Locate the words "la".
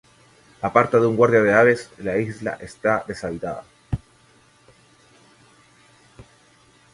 1.99-2.17